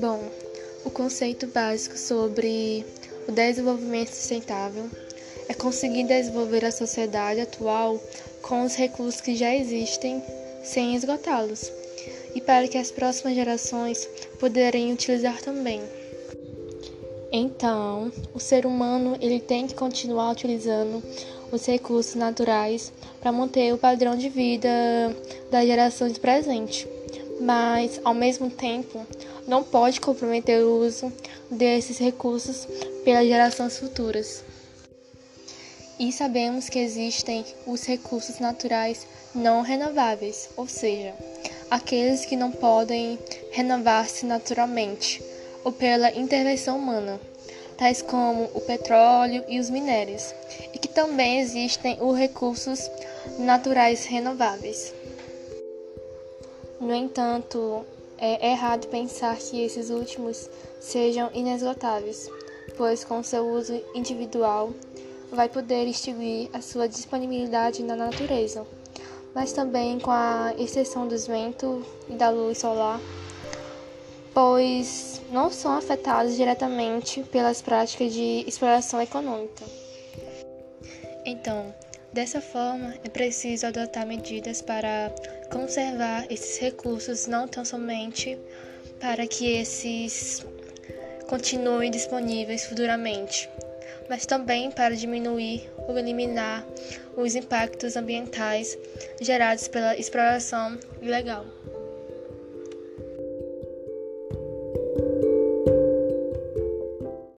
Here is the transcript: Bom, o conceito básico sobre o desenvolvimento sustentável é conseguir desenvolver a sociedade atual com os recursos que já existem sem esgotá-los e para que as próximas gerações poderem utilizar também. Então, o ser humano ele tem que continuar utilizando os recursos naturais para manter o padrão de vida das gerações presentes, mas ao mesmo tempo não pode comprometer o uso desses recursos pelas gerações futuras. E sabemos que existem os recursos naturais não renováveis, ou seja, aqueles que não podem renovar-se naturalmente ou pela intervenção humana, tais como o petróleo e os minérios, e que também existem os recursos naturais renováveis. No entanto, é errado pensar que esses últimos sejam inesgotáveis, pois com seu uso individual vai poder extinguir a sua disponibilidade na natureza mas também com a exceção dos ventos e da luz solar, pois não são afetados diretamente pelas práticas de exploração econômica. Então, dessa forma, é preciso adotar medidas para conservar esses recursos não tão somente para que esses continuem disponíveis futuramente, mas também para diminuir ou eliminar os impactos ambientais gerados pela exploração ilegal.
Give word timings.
Bom, 0.00 0.22
o 0.84 0.90
conceito 0.90 1.48
básico 1.48 1.98
sobre 1.98 2.86
o 3.26 3.32
desenvolvimento 3.32 4.10
sustentável 4.10 4.88
é 5.48 5.54
conseguir 5.54 6.04
desenvolver 6.04 6.64
a 6.64 6.70
sociedade 6.70 7.40
atual 7.40 8.00
com 8.40 8.64
os 8.64 8.76
recursos 8.76 9.20
que 9.20 9.34
já 9.34 9.52
existem 9.52 10.22
sem 10.62 10.94
esgotá-los 10.94 11.72
e 12.32 12.40
para 12.40 12.68
que 12.68 12.78
as 12.78 12.92
próximas 12.92 13.34
gerações 13.34 14.08
poderem 14.38 14.92
utilizar 14.92 15.42
também. 15.42 15.82
Então, 17.32 18.12
o 18.32 18.38
ser 18.38 18.66
humano 18.66 19.16
ele 19.20 19.40
tem 19.40 19.66
que 19.66 19.74
continuar 19.74 20.30
utilizando 20.30 21.02
os 21.50 21.66
recursos 21.66 22.14
naturais 22.14 22.92
para 23.20 23.32
manter 23.32 23.74
o 23.74 23.78
padrão 23.78 24.16
de 24.16 24.28
vida 24.28 24.68
das 25.50 25.66
gerações 25.66 26.18
presentes, 26.18 26.86
mas 27.40 28.00
ao 28.04 28.14
mesmo 28.14 28.50
tempo 28.50 29.06
não 29.46 29.62
pode 29.62 30.00
comprometer 30.00 30.62
o 30.62 30.78
uso 30.84 31.12
desses 31.50 31.98
recursos 31.98 32.66
pelas 33.04 33.26
gerações 33.26 33.78
futuras. 33.78 34.44
E 35.98 36.12
sabemos 36.12 36.68
que 36.68 36.78
existem 36.78 37.44
os 37.66 37.84
recursos 37.84 38.38
naturais 38.38 39.06
não 39.34 39.62
renováveis, 39.62 40.48
ou 40.56 40.68
seja, 40.68 41.14
aqueles 41.70 42.24
que 42.24 42.36
não 42.36 42.52
podem 42.52 43.18
renovar-se 43.50 44.24
naturalmente 44.24 45.22
ou 45.64 45.72
pela 45.72 46.16
intervenção 46.16 46.78
humana, 46.78 47.20
tais 47.76 48.00
como 48.00 48.44
o 48.54 48.60
petróleo 48.60 49.44
e 49.48 49.58
os 49.58 49.70
minérios, 49.70 50.34
e 50.72 50.78
que 50.78 50.88
também 50.88 51.40
existem 51.40 51.98
os 52.00 52.16
recursos 52.16 52.90
naturais 53.38 54.04
renováveis. 54.06 54.94
No 56.80 56.94
entanto, 56.94 57.84
é 58.18 58.50
errado 58.50 58.88
pensar 58.88 59.36
que 59.36 59.62
esses 59.62 59.90
últimos 59.90 60.48
sejam 60.80 61.30
inesgotáveis, 61.34 62.30
pois 62.76 63.04
com 63.04 63.22
seu 63.22 63.48
uso 63.48 63.80
individual 63.94 64.70
vai 65.30 65.48
poder 65.48 65.86
extinguir 65.86 66.48
a 66.52 66.60
sua 66.60 66.88
disponibilidade 66.88 67.82
na 67.82 67.96
natureza 67.96 68.66
mas 69.34 69.52
também 69.52 69.98
com 69.98 70.10
a 70.10 70.52
exceção 70.58 71.06
dos 71.06 71.26
ventos 71.26 71.84
e 72.08 72.14
da 72.14 72.30
luz 72.30 72.58
solar, 72.58 73.00
pois 74.32 75.20
não 75.30 75.50
são 75.50 75.72
afetados 75.72 76.34
diretamente 76.34 77.22
pelas 77.24 77.62
práticas 77.62 78.12
de 78.12 78.44
exploração 78.46 79.00
econômica. 79.00 79.64
Então, 81.24 81.72
dessa 82.12 82.40
forma, 82.40 82.94
é 83.04 83.08
preciso 83.08 83.66
adotar 83.66 84.06
medidas 84.06 84.62
para 84.62 85.12
conservar 85.50 86.26
esses 86.30 86.58
recursos 86.58 87.26
não 87.26 87.48
tão 87.48 87.64
somente 87.64 88.38
para 89.00 89.26
que 89.26 89.46
esses 89.46 90.44
continuem 91.26 91.90
disponíveis 91.90 92.66
futuramente, 92.66 93.48
mas 94.08 94.26
também 94.26 94.70
para 94.70 94.96
diminuir 94.96 95.68
ou 95.86 95.98
eliminar 95.98 96.66
os 97.16 97.34
impactos 97.34 97.96
ambientais 97.96 98.78
gerados 99.20 99.68
pela 99.68 99.96
exploração 99.96 100.78
ilegal. 101.02 101.44